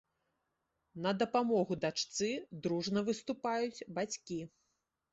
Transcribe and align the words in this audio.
На 1.07 1.11
дапамогу 1.25 1.79
дачцы 1.85 2.31
дружна 2.65 3.07
выступаюць 3.13 3.85
бацькі. 4.03 4.45